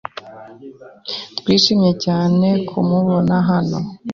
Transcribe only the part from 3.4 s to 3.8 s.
hano.